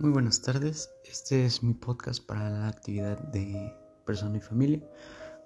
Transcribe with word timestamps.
Muy 0.00 0.10
buenas 0.10 0.40
tardes, 0.42 0.92
este 1.04 1.44
es 1.44 1.64
mi 1.64 1.74
podcast 1.74 2.24
para 2.24 2.48
la 2.50 2.68
actividad 2.68 3.18
de 3.18 3.74
persona 4.06 4.36
y 4.36 4.40
familia 4.40 4.80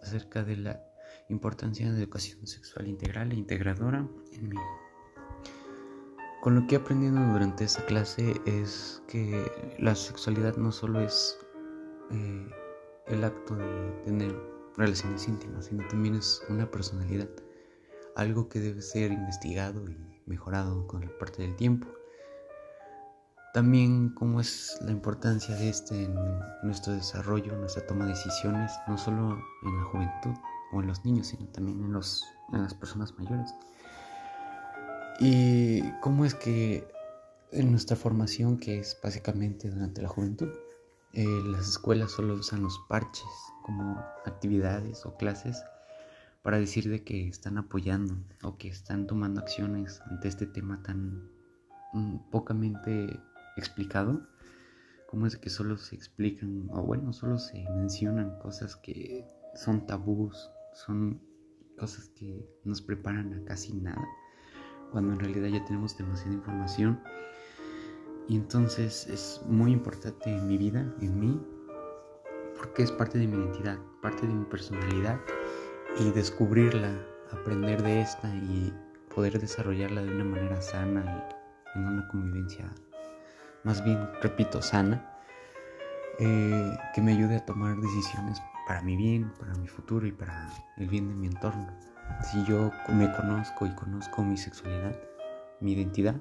acerca 0.03 0.45
de 0.45 0.59
la 0.59 0.85
importancia 1.31 1.87
de 1.87 1.93
la 1.93 1.99
educación 2.01 2.47
sexual 2.47 2.87
integral 2.87 3.33
e 3.33 3.37
integradora 3.37 4.07
en 4.31 4.49
mí. 4.51 4.57
Con 6.43 6.55
lo 6.55 6.67
que 6.67 6.75
he 6.75 6.79
aprendido 6.79 7.15
durante 7.33 7.65
esta 7.65 7.83
clase 7.87 8.35
es 8.45 9.03
que 9.09 9.51
la 9.79 9.95
sexualidad 9.95 10.55
no 10.59 10.71
solo 10.71 11.01
es 11.01 11.39
eh, 12.11 12.51
el 13.07 13.25
acto 13.25 13.57
de 13.57 14.03
tener 14.05 14.39
relaciones 14.77 15.27
íntimas, 15.29 15.65
sino 15.65 15.89
también 15.89 16.17
es 16.17 16.43
una 16.51 16.71
personalidad, 16.71 17.31
algo 18.17 18.51
que 18.51 18.61
debe 18.61 18.83
ser 18.83 19.13
investigado 19.13 19.89
y 19.89 19.97
mejorado 20.27 20.87
con 20.87 21.07
la 21.07 21.19
parte 21.19 21.41
del 21.41 21.57
tiempo. 21.57 21.89
También 23.53 24.09
cómo 24.11 24.41
es 24.41 24.79
la 24.81 24.93
importancia 24.93 25.55
de 25.55 25.69
este 25.69 26.05
en 26.05 26.15
nuestro 26.63 26.95
desarrollo, 26.95 27.55
nuestra 27.57 27.87
toma 27.87 28.07
de 28.07 28.13
decisiones, 28.13 28.73
no 28.89 28.97
solo 28.97 29.39
en 29.63 29.77
la 29.77 29.85
juventud 29.85 30.35
o 30.73 30.81
en 30.81 30.87
los 30.87 31.05
niños, 31.05 31.27
sino 31.27 31.47
también 31.49 31.85
en, 31.85 31.93
los, 31.93 32.25
en 32.55 32.63
las 32.63 32.73
personas 32.73 33.13
mayores. 33.19 33.55
Y 35.21 35.83
cómo 36.01 36.25
es 36.25 36.35
que 36.35 36.89
en 37.51 37.71
nuestra 37.71 37.95
formación, 37.95 38.57
que 38.57 38.79
es 38.79 38.99
básicamente 39.03 39.69
durante 39.69 40.01
la 40.01 40.09
juventud, 40.09 40.49
eh, 41.13 41.43
las 41.45 41.69
escuelas 41.69 42.13
solo 42.13 42.35
usan 42.35 42.63
los 42.63 42.79
parches 42.89 43.29
como 43.63 44.03
actividades 44.25 45.05
o 45.05 45.15
clases 45.19 45.63
para 46.41 46.59
decir 46.59 46.89
de 46.89 47.05
que 47.05 47.29
están 47.29 47.59
apoyando 47.59 48.17
o 48.43 48.57
que 48.57 48.69
están 48.69 49.07
tomando 49.07 49.41
acciones 49.41 50.01
ante 50.11 50.29
este 50.29 50.47
tema 50.47 50.83
tan 50.83 51.29
mm, 51.93 52.31
pocamente 52.31 53.21
explicado, 53.57 54.27
cómo 55.09 55.27
es 55.27 55.37
que 55.37 55.51
solo 55.51 55.77
se 55.77 55.95
explican, 55.95 56.69
o 56.71 56.83
bueno, 56.83 57.13
solo 57.13 57.39
se 57.39 57.69
mencionan 57.77 58.39
cosas 58.39 58.77
que 58.77 59.27
son 59.55 59.87
tabús, 59.87 60.51
son 60.73 61.21
cosas 61.79 62.09
que 62.11 62.49
nos 62.65 62.81
preparan 62.81 63.35
a 63.35 63.45
casi 63.45 63.75
nada, 63.75 64.03
cuando 64.91 65.13
en 65.13 65.21
realidad 65.21 65.49
ya 65.49 65.65
tenemos 65.65 65.97
demasiada 65.97 66.33
información. 66.33 67.01
Y 68.29 68.37
entonces 68.37 69.07
es 69.09 69.43
muy 69.47 69.73
importante 69.73 70.31
en 70.31 70.47
mi 70.47 70.57
vida, 70.57 70.81
en 71.01 71.21
mí, 71.21 71.41
porque 72.57 72.83
es 72.83 72.93
parte 72.93 73.19
de 73.19 73.27
mi 73.27 73.37
identidad, 73.37 73.79
parte 74.01 74.27
de 74.27 74.33
mi 74.33 74.45
personalidad, 74.45 75.21
y 75.99 76.11
descubrirla, 76.13 76.91
aprender 77.31 77.83
de 77.83 78.01
esta 78.01 78.35
y 78.35 78.73
poder 79.15 79.39
desarrollarla 79.39 80.03
de 80.03 80.15
una 80.15 80.25
manera 80.25 80.63
sana 80.63 81.29
y 81.75 81.79
en 81.79 81.87
una 81.87 82.09
convivencia 82.09 82.73
más 83.65 83.85
bien, 83.85 84.09
repito, 84.21 84.61
sana, 84.61 85.09
eh, 86.19 86.77
que 86.95 87.01
me 87.01 87.13
ayude 87.13 87.37
a 87.37 87.45
tomar 87.45 87.77
decisiones 87.77 88.43
para 88.67 88.83
mi 88.83 88.97
bien, 88.97 89.33
para 89.39 89.55
mi 89.55 89.69
futuro 89.69 90.07
y 90.07 90.13
para 90.13 90.51
el 90.77 90.89
bien 90.89 91.09
de 91.09 91.15
mi 91.15 91.27
entorno. 91.27 91.67
Si 92.31 92.45
yo 92.45 92.71
me 92.89 93.13
conozco 93.13 93.67
y 93.67 93.75
conozco 93.75 94.23
mi 94.23 94.37
sexualidad, 94.37 94.97
mi 95.61 95.73
identidad, 95.73 96.21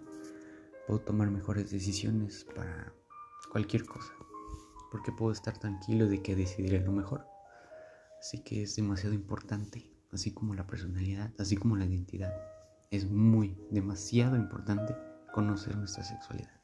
puedo 0.88 1.02
tomar 1.02 1.30
mejores 1.30 1.72
decisiones 1.72 2.46
para 2.56 2.94
cualquier 3.52 3.86
cosa, 3.86 4.14
porque 4.92 5.12
puedo 5.12 5.32
estar 5.32 5.58
tranquilo 5.58 6.08
de 6.08 6.22
que 6.22 6.36
decidiré 6.36 6.80
lo 6.80 6.92
mejor. 6.92 7.26
Así 8.20 8.44
que 8.44 8.64
es 8.64 8.76
demasiado 8.76 9.16
importante, 9.16 9.92
así 10.12 10.32
como 10.32 10.54
la 10.54 10.68
personalidad, 10.68 11.32
así 11.40 11.58
como 11.58 11.76
la 11.76 11.86
identidad. 11.86 12.34
Es 12.92 13.10
muy, 13.10 13.58
demasiado 13.72 14.36
importante 14.36 14.96
conocer 15.34 15.76
nuestra 15.76 16.04
sexualidad. 16.04 16.61